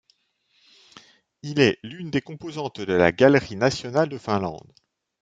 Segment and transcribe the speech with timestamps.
[1.43, 4.73] Il est l'une des composantes de la Galerie nationale de Finlande.